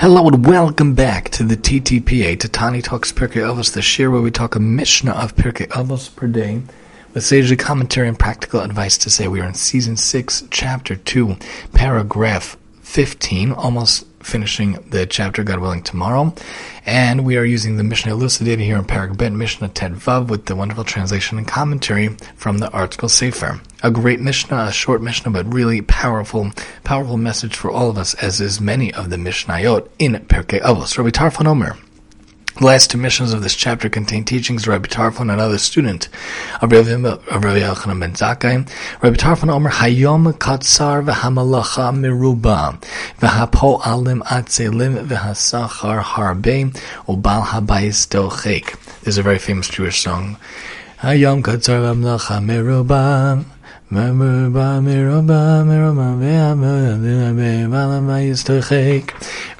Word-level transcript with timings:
Hello 0.00 0.26
and 0.26 0.44
welcome 0.44 0.94
back 0.94 1.30
to 1.30 1.44
the 1.44 1.56
TTPA, 1.56 2.38
to 2.40 2.48
Tani 2.48 2.82
Talks 2.82 3.12
Pirkei 3.12 3.42
Avos, 3.42 3.72
the 3.72 3.80
share 3.80 4.10
where 4.10 4.20
we 4.20 4.32
talk 4.32 4.56
a 4.56 4.60
Mishnah 4.60 5.12
of 5.12 5.36
Pirkei 5.36 5.68
Avos 5.68 6.14
per 6.14 6.26
day, 6.26 6.62
with 7.14 7.22
sagely 7.22 7.56
commentary 7.56 8.08
and 8.08 8.18
practical 8.18 8.60
advice 8.60 8.98
to 8.98 9.08
say 9.08 9.28
we 9.28 9.40
are 9.40 9.46
in 9.46 9.54
season 9.54 9.96
6, 9.96 10.48
chapter 10.50 10.96
2, 10.96 11.36
paragraph 11.74 12.56
15, 12.82 13.52
almost 13.52 14.04
finishing 14.24 14.72
the 14.88 15.06
chapter, 15.06 15.44
God 15.44 15.60
willing, 15.60 15.82
tomorrow. 15.82 16.34
And 16.86 17.24
we 17.24 17.36
are 17.36 17.44
using 17.44 17.76
the 17.76 17.84
Mishnah 17.84 18.12
elucidated 18.12 18.64
here 18.64 18.76
in 18.76 18.84
Perek 18.84 19.16
Bet 19.16 19.32
Mishnah 19.32 19.68
Tet 19.68 19.92
Vav 19.92 20.28
with 20.28 20.46
the 20.46 20.56
wonderful 20.56 20.84
translation 20.84 21.38
and 21.38 21.46
commentary 21.46 22.08
from 22.36 22.58
the 22.58 22.68
ArtScroll 22.68 23.10
Sefer. 23.10 23.60
A 23.82 23.90
great 23.90 24.20
Mishnah, 24.20 24.64
a 24.68 24.72
short 24.72 25.02
Mishnah, 25.02 25.30
but 25.30 25.52
really 25.52 25.82
powerful, 25.82 26.50
powerful 26.82 27.16
message 27.16 27.54
for 27.54 27.70
all 27.70 27.90
of 27.90 27.98
us, 27.98 28.14
as 28.14 28.40
is 28.40 28.60
many 28.60 28.92
of 28.92 29.10
the 29.10 29.16
Mishnayot 29.16 29.88
in 29.98 30.14
Pirkei 30.14 30.60
Avos. 30.62 30.96
Rabbi 30.96 31.10
Tarfon 31.10 31.46
Omer. 31.46 31.76
The 32.56 32.66
last 32.66 32.92
two 32.92 32.98
missions 32.98 33.32
of 33.32 33.42
this 33.42 33.56
chapter 33.56 33.88
contain 33.88 34.24
teachings 34.24 34.62
of 34.62 34.68
Rabbi 34.68 34.86
Tarfon, 34.86 35.32
another 35.32 35.58
student 35.58 36.08
of 36.62 36.70
Rabbi, 36.70 36.90
of 36.90 37.02
Rabbi 37.02 37.58
Yochanan 37.58 37.98
ben 37.98 38.12
Zakkai. 38.12 39.02
Rabbi 39.02 39.16
Tarfon 39.16 39.50
Omer, 39.50 39.70
Hayom 39.70 40.32
katzar 40.34 41.04
v'hamalacha 41.04 41.92
miruba, 41.92 42.80
v'hapo'alim 43.18 44.22
atzelim 44.22 45.04
v'hasachar 45.04 46.00
harbe, 46.00 46.72
ubal 47.08 47.44
habayis 47.44 48.06
dochek. 48.06 48.78
There's 49.00 49.18
a 49.18 49.24
very 49.24 49.40
famous 49.40 49.68
Jewish 49.68 50.00
song. 50.00 50.36
Hayom 51.00 51.42
katzar 51.42 51.80
v'hamalacha 51.82 52.40
miruba, 52.40 53.44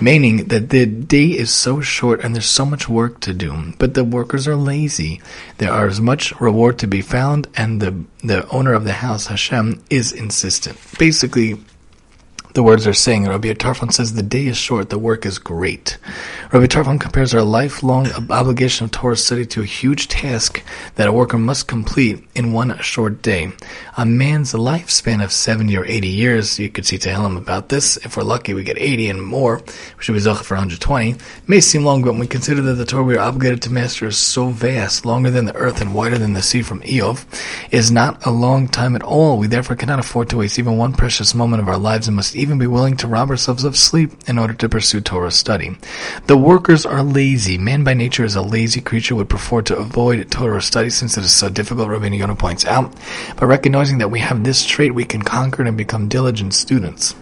Meaning 0.00 0.44
that 0.48 0.70
the 0.70 0.86
day 0.86 1.26
is 1.26 1.50
so 1.50 1.80
short 1.80 2.22
and 2.22 2.34
there's 2.34 2.46
so 2.46 2.64
much 2.64 2.88
work 2.88 3.20
to 3.20 3.34
do, 3.34 3.72
but 3.78 3.94
the 3.94 4.04
workers 4.04 4.46
are 4.46 4.56
lazy. 4.56 5.20
There 5.58 5.72
are 5.72 5.86
as 5.86 6.00
much 6.00 6.32
reward 6.40 6.78
to 6.78 6.86
be 6.86 7.02
found, 7.02 7.48
and 7.56 7.80
the 7.80 8.04
the 8.22 8.48
owner 8.50 8.72
of 8.74 8.84
the 8.84 8.92
house, 8.92 9.26
Hashem, 9.26 9.82
is 9.90 10.12
insistent. 10.12 10.78
Basically, 10.98 11.58
the 12.54 12.62
words 12.62 12.86
are 12.86 12.92
saying. 12.92 13.26
Rabbi 13.26 13.52
Tarfon 13.54 13.92
says 13.92 14.14
the 14.14 14.22
day 14.22 14.46
is 14.46 14.56
short, 14.56 14.90
the 14.90 14.98
work 14.98 15.24
is 15.24 15.38
great. 15.38 15.98
Rabbi 16.52 16.66
Tarfon 16.66 17.00
compares 17.00 17.34
our 17.34 17.42
lifelong 17.42 18.08
obligation 18.30 18.84
of 18.84 18.90
Torah 18.90 19.16
study 19.16 19.46
to 19.46 19.62
a 19.62 19.66
huge 19.66 20.08
task 20.08 20.62
that 20.96 21.08
a 21.08 21.12
worker 21.12 21.38
must 21.38 21.68
complete 21.68 22.22
in 22.34 22.52
one 22.52 22.78
short 22.80 23.22
day. 23.22 23.52
A 23.96 24.04
man's 24.04 24.52
lifespan 24.52 25.24
of 25.24 25.32
70 25.32 25.76
or 25.76 25.84
80 25.86 26.08
years, 26.08 26.58
you 26.58 26.68
could 26.68 26.84
see 26.84 26.98
Tehillim 26.98 27.38
about 27.38 27.68
this. 27.70 27.96
If 27.98 28.16
we're 28.16 28.22
lucky, 28.22 28.52
we 28.52 28.64
get 28.64 28.78
80 28.78 29.08
and 29.08 29.22
more. 29.22 29.58
We 29.58 30.02
should 30.02 30.12
be 30.12 30.20
Zocha 30.20 30.42
for 30.42 30.54
120. 30.54 31.10
It 31.10 31.20
may 31.46 31.60
seem 31.60 31.84
long, 31.84 32.02
but 32.02 32.12
when 32.12 32.20
we 32.20 32.26
consider 32.26 32.60
that 32.62 32.74
the 32.74 32.84
Torah 32.84 33.02
we 33.02 33.16
are 33.16 33.20
obligated 33.20 33.62
to 33.62 33.72
master 33.72 34.06
is 34.06 34.18
so 34.18 34.48
vast, 34.48 35.06
longer 35.06 35.30
than 35.30 35.46
the 35.46 35.56
earth 35.56 35.80
and 35.80 35.94
wider 35.94 36.18
than 36.18 36.34
the 36.34 36.42
sea 36.42 36.62
from 36.62 36.82
Iyov, 36.82 37.24
is 37.70 37.90
not 37.90 38.26
a 38.26 38.30
long 38.30 38.68
time 38.68 38.94
at 38.94 39.02
all. 39.02 39.38
We 39.38 39.46
therefore 39.46 39.76
cannot 39.76 39.98
afford 39.98 40.28
to 40.30 40.38
waste 40.38 40.58
even 40.58 40.76
one 40.76 40.92
precious 40.92 41.34
moment 41.34 41.62
of 41.62 41.68
our 41.68 41.78
lives 41.78 42.08
and 42.08 42.16
must 42.16 42.36
even 42.42 42.58
be 42.58 42.66
willing 42.66 42.96
to 42.98 43.06
rob 43.06 43.30
ourselves 43.30 43.64
of 43.64 43.76
sleep 43.76 44.12
in 44.26 44.38
order 44.38 44.52
to 44.54 44.68
pursue 44.68 45.00
Torah 45.00 45.30
study. 45.30 45.76
The 46.26 46.36
workers 46.36 46.84
are 46.84 47.02
lazy. 47.02 47.56
Man 47.56 47.84
by 47.84 47.94
nature 47.94 48.24
is 48.24 48.36
a 48.36 48.42
lazy 48.42 48.80
creature, 48.80 49.14
would 49.14 49.30
prefer 49.30 49.62
to 49.62 49.76
avoid 49.76 50.30
Torah 50.30 50.60
study 50.60 50.90
since 50.90 51.16
it 51.16 51.24
is 51.24 51.32
so 51.32 51.48
difficult, 51.48 51.88
Rabbi 51.88 52.08
Yonah 52.08 52.36
points 52.36 52.66
out. 52.66 52.94
But 53.36 53.46
recognizing 53.46 53.98
that 53.98 54.10
we 54.10 54.20
have 54.20 54.44
this 54.44 54.64
trait, 54.64 54.94
we 54.94 55.04
can 55.04 55.22
conquer 55.22 55.62
it 55.62 55.68
and 55.68 55.76
become 55.76 56.08
diligent 56.08 56.54
students 56.54 57.14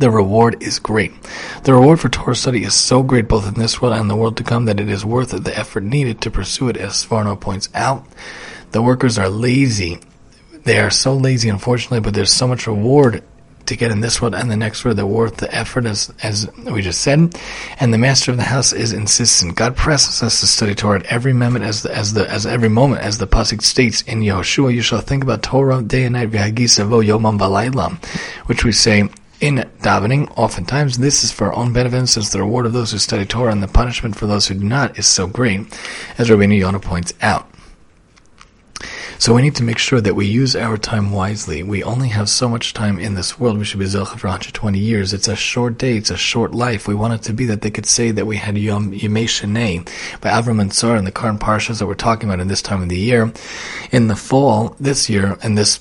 the 0.00 0.10
reward 0.10 0.62
is 0.62 0.78
great. 0.78 1.12
The 1.64 1.74
reward 1.74 2.00
for 2.00 2.08
Torah 2.08 2.34
study 2.34 2.64
is 2.64 2.74
so 2.74 3.02
great 3.02 3.28
both 3.28 3.46
in 3.46 3.60
this 3.60 3.80
world 3.80 3.94
and 3.94 4.08
the 4.08 4.16
world 4.16 4.38
to 4.38 4.42
come 4.42 4.64
that 4.64 4.80
it 4.80 4.88
is 4.88 5.04
worth 5.04 5.30
the 5.30 5.58
effort 5.58 5.82
needed 5.82 6.22
to 6.22 6.30
pursue 6.30 6.70
it, 6.70 6.78
as 6.78 7.04
Sforno 7.04 7.38
points 7.38 7.68
out. 7.74 8.06
The 8.72 8.80
workers 8.80 9.18
are 9.18 9.28
lazy. 9.28 10.00
They 10.64 10.78
are 10.78 10.90
so 10.90 11.14
lazy, 11.14 11.50
unfortunately, 11.50 12.00
but 12.00 12.14
there's 12.14 12.32
so 12.32 12.48
much 12.48 12.66
reward 12.66 13.22
to 13.70 13.76
get 13.76 13.90
in 13.90 14.00
this 14.00 14.20
world 14.20 14.34
and 14.34 14.50
the 14.50 14.56
next 14.56 14.84
world. 14.84 14.98
They're 14.98 15.06
worth 15.06 15.38
the 15.38 15.52
effort, 15.54 15.86
as 15.86 16.12
as 16.22 16.48
we 16.58 16.82
just 16.82 17.00
said. 17.00 17.34
And 17.80 17.94
the 17.94 17.98
master 17.98 18.30
of 18.30 18.36
the 18.36 18.44
house 18.44 18.72
is 18.72 18.92
insistent. 18.92 19.56
God 19.56 19.76
presses 19.76 20.22
us 20.22 20.40
to 20.40 20.46
study 20.46 20.74
Torah 20.74 21.00
at 21.00 21.06
every 21.06 21.32
moment, 21.32 21.64
as 21.64 21.82
the, 21.82 21.96
as 21.96 22.12
the 22.12 22.28
as 22.30 22.46
every 22.46 22.68
moment, 22.68 23.02
as 23.02 23.18
the 23.18 23.26
pasuk 23.26 23.62
states 23.62 24.02
in 24.02 24.20
Yehoshua. 24.20 24.74
You 24.74 24.82
shall 24.82 25.00
think 25.00 25.24
about 25.24 25.42
Torah 25.42 25.82
day 25.82 26.04
and 26.04 26.12
night, 26.12 26.30
v'hagisavo 26.30 27.04
yomam 27.04 27.38
v'layla, 27.38 28.04
which 28.46 28.64
we 28.64 28.72
say 28.72 29.08
in 29.40 29.56
davening, 29.80 30.30
oftentimes 30.36 30.98
this 30.98 31.24
is 31.24 31.32
for 31.32 31.46
our 31.46 31.54
own 31.54 31.72
benefit, 31.72 32.06
since 32.08 32.30
the 32.30 32.38
reward 32.38 32.66
of 32.66 32.74
those 32.74 32.92
who 32.92 32.98
study 32.98 33.24
Torah 33.24 33.52
and 33.52 33.62
the 33.62 33.68
punishment 33.68 34.14
for 34.14 34.26
those 34.26 34.46
who 34.48 34.54
do 34.54 34.64
not 34.64 34.98
is 34.98 35.06
so 35.06 35.26
great, 35.26 35.60
as 36.18 36.30
Rabbi 36.30 36.44
Yonah 36.44 36.80
points 36.80 37.14
out. 37.22 37.49
So 39.20 39.34
we 39.34 39.42
need 39.42 39.56
to 39.56 39.62
make 39.62 39.76
sure 39.76 40.00
that 40.00 40.14
we 40.14 40.24
use 40.24 40.56
our 40.56 40.78
time 40.78 41.12
wisely. 41.12 41.62
We 41.62 41.84
only 41.84 42.08
have 42.08 42.30
so 42.30 42.48
much 42.48 42.72
time 42.72 42.98
in 42.98 43.16
this 43.16 43.38
world. 43.38 43.58
We 43.58 43.66
should 43.66 43.78
be 43.78 43.84
Zelcha 43.84 44.18
for 44.18 44.28
120 44.28 44.78
years. 44.78 45.12
It's 45.12 45.28
a 45.28 45.36
short 45.36 45.76
day. 45.76 45.98
It's 45.98 46.08
a 46.08 46.16
short 46.16 46.54
life. 46.54 46.88
We 46.88 46.94
want 46.94 47.12
it 47.12 47.22
to 47.24 47.34
be 47.34 47.44
that 47.44 47.60
they 47.60 47.70
could 47.70 47.84
say 47.84 48.12
that 48.12 48.24
we 48.24 48.38
had 48.38 48.56
Yom 48.56 48.92
Yemei 48.92 49.24
Shenei 49.24 49.86
by 50.22 50.30
Avram 50.30 50.58
and 50.58 50.72
Sarah 50.72 50.98
in 50.98 51.04
the 51.04 51.12
current 51.12 51.38
parshas 51.38 51.80
that 51.80 51.86
we're 51.86 51.96
talking 51.96 52.30
about 52.30 52.40
in 52.40 52.48
this 52.48 52.62
time 52.62 52.80
of 52.80 52.88
the 52.88 52.98
year. 52.98 53.30
In 53.92 54.06
the 54.06 54.16
fall, 54.16 54.74
this 54.80 55.10
year, 55.10 55.36
and 55.42 55.58
this 55.58 55.80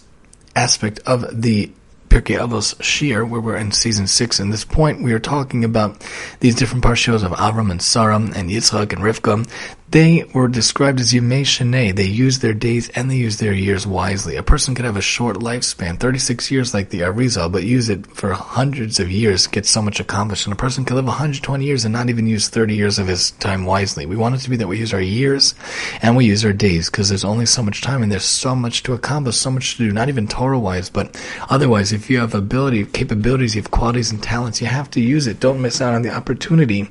aspect 0.54 1.00
of 1.06 1.42
the 1.42 1.72
Pirkei 2.10 2.40
Avos 2.40 2.76
Shir, 2.84 3.24
where 3.24 3.40
we're 3.40 3.56
in 3.56 3.72
season 3.72 4.08
six. 4.08 4.42
In 4.42 4.50
this 4.50 4.66
point, 4.66 5.02
we 5.02 5.14
are 5.14 5.20
talking 5.20 5.64
about 5.64 6.06
these 6.42 6.56
different 6.56 6.84
parshas 6.84 7.24
of 7.24 7.32
Avram 7.32 7.72
and 7.72 7.82
Sarah 7.82 8.18
and 8.18 8.50
Yitzchak 8.50 8.92
and 8.92 9.02
Rivka 9.02 9.48
they 9.92 10.24
were 10.36 10.48
described 10.48 11.00
as 11.00 11.14
Shenei. 11.14 11.96
They 11.96 12.04
used 12.04 12.42
their 12.42 12.54
days 12.54 12.90
and 12.90 13.10
they 13.10 13.16
used 13.16 13.40
their 13.40 13.54
years 13.54 13.88
wisely. 13.88 14.36
A 14.36 14.44
person 14.44 14.76
could 14.76 14.86
have 14.86 14.98
a 14.98 15.02
short 15.02 15.38
lifespan, 15.38 16.00
36 16.00 16.52
years 16.52 16.74
like 16.76 16.90
the 16.90 17.02
Arizal, 17.02 17.52
but 17.52 17.64
use 17.64 17.90
it 17.90 18.06
for 18.06 18.34
hundreds 18.34 19.00
of 19.00 19.10
years, 19.10 19.48
get 19.48 19.66
so 19.66 19.82
much 19.82 20.00
accomplished. 20.00 20.46
And 20.46 20.54
a 20.54 20.58
person 20.58 20.86
could 20.86 20.94
live 20.94 21.06
120 21.06 21.66
years 21.66 21.86
and 21.86 21.94
not 21.94 22.10
even 22.10 22.28
use 22.28 22.50
30 22.50 22.76
years 22.76 23.00
of 23.00 23.08
his 23.08 23.32
time 23.32 23.66
wisely. 23.66 24.06
We 24.06 24.16
want 24.16 24.36
it 24.36 24.40
to 24.40 24.50
be 24.50 24.58
that 24.58 24.68
we 24.68 24.78
use 24.78 24.94
our 24.94 25.02
years 25.02 25.56
and 26.04 26.16
we 26.16 26.26
use 26.26 26.46
our 26.46 26.54
days 26.54 26.90
because 26.90 27.10
there's 27.10 27.26
only 27.26 27.48
so 27.48 27.64
much 27.64 27.82
time 27.82 28.04
and 28.04 28.12
there's 28.12 28.26
so 28.26 28.56
much 28.56 28.84
to 28.84 28.94
accomplish, 28.94 29.38
so 29.38 29.50
much 29.50 29.78
to 29.78 29.88
do, 29.88 29.92
not 29.92 30.10
even 30.10 30.28
Torah 30.28 30.60
wise, 30.60 30.92
but 30.92 31.20
otherwise, 31.50 31.92
if 31.92 32.12
you 32.12 32.20
have 32.20 32.36
ability, 32.36 32.86
capabilities, 32.86 33.56
you 33.56 33.62
have 33.62 33.72
qualities 33.72 34.12
and 34.12 34.22
talents, 34.22 34.62
you 34.62 34.68
have 34.68 34.92
to 34.92 35.02
use 35.02 35.26
it. 35.26 35.40
Don't 35.40 35.62
miss 35.62 35.82
out 35.82 35.96
on 35.96 36.04
the 36.04 36.14
opportunity 36.14 36.88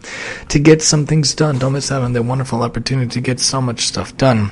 to 0.49 0.59
get 0.59 0.83
some 0.83 1.07
things 1.07 1.33
done. 1.35 1.59
Don't 1.59 1.75
miss 1.75 1.93
out 1.93 2.03
on 2.03 2.13
the 2.13 2.23
wonderful 2.25 2.63
opportunity 2.63 2.88
opportunity 2.89 3.13
to 3.13 3.21
get 3.21 3.39
so 3.39 3.61
much 3.61 3.81
stuff 3.87 4.17
done. 4.17 4.51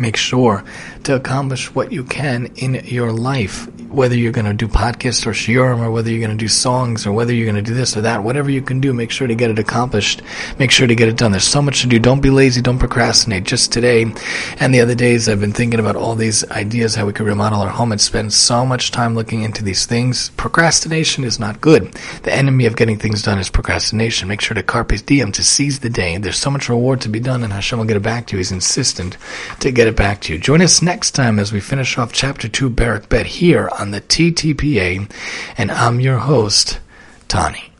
Make 0.00 0.16
sure 0.16 0.64
to 1.04 1.14
accomplish 1.14 1.74
what 1.74 1.92
you 1.92 2.02
can 2.02 2.46
in 2.56 2.76
your 2.86 3.12
life 3.12 3.68
whether 3.92 4.16
you're 4.16 4.32
going 4.32 4.46
to 4.46 4.54
do 4.54 4.68
podcasts 4.68 5.26
or 5.26 5.30
shiurim, 5.30 5.80
or 5.80 5.90
whether 5.90 6.10
you're 6.10 6.26
going 6.26 6.36
to 6.36 6.44
do 6.44 6.48
songs, 6.48 7.06
or 7.06 7.12
whether 7.12 7.32
you're 7.32 7.50
going 7.50 7.62
to 7.62 7.70
do 7.70 7.74
this 7.74 7.96
or 7.96 8.00
that, 8.02 8.24
whatever 8.24 8.50
you 8.50 8.62
can 8.62 8.80
do, 8.80 8.92
make 8.92 9.10
sure 9.10 9.26
to 9.26 9.34
get 9.34 9.50
it 9.50 9.58
accomplished. 9.58 10.22
Make 10.58 10.70
sure 10.70 10.86
to 10.86 10.94
get 10.94 11.08
it 11.08 11.16
done. 11.16 11.32
There's 11.32 11.44
so 11.44 11.62
much 11.62 11.82
to 11.82 11.86
do. 11.86 11.98
Don't 11.98 12.20
be 12.20 12.30
lazy. 12.30 12.62
Don't 12.62 12.78
procrastinate. 12.78 13.44
Just 13.44 13.72
today 13.72 14.12
and 14.58 14.74
the 14.74 14.80
other 14.80 14.94
days, 14.94 15.28
I've 15.28 15.40
been 15.40 15.52
thinking 15.52 15.80
about 15.80 15.96
all 15.96 16.14
these 16.14 16.48
ideas 16.50 16.94
how 16.94 17.06
we 17.06 17.12
could 17.12 17.26
remodel 17.26 17.60
our 17.60 17.70
home 17.70 17.92
and 17.92 18.00
spend 18.00 18.32
so 18.32 18.64
much 18.64 18.90
time 18.90 19.14
looking 19.14 19.42
into 19.42 19.64
these 19.64 19.86
things. 19.86 20.30
Procrastination 20.30 21.24
is 21.24 21.38
not 21.38 21.60
good. 21.60 21.92
The 22.22 22.34
enemy 22.34 22.66
of 22.66 22.76
getting 22.76 22.98
things 22.98 23.22
done 23.22 23.38
is 23.38 23.50
procrastination. 23.50 24.28
Make 24.28 24.40
sure 24.40 24.54
to 24.54 24.62
carpe 24.62 25.04
diem, 25.06 25.32
to 25.32 25.42
seize 25.42 25.80
the 25.80 25.90
day. 25.90 26.16
There's 26.18 26.38
so 26.38 26.50
much 26.50 26.68
reward 26.68 27.00
to 27.02 27.08
be 27.08 27.20
done, 27.20 27.42
and 27.42 27.52
Hashem 27.52 27.78
will 27.78 27.86
get 27.86 27.96
it 27.96 28.02
back 28.02 28.26
to 28.26 28.32
you. 28.32 28.38
He's 28.38 28.52
insistent 28.52 29.16
to 29.60 29.70
get 29.70 29.88
it 29.88 29.96
back 29.96 30.20
to 30.22 30.32
you. 30.32 30.38
Join 30.38 30.62
us 30.62 30.82
next 30.82 31.12
time 31.12 31.38
as 31.38 31.52
we 31.52 31.60
finish 31.60 31.98
off 31.98 32.12
chapter 32.12 32.48
2, 32.48 32.70
Barak 32.70 33.08
Bet, 33.08 33.26
here 33.26 33.68
on 33.82 33.90
the 33.90 34.00
TTPA, 34.00 35.10
and 35.58 35.72
I'm 35.72 35.98
your 35.98 36.18
host, 36.18 36.78
Tani. 37.26 37.71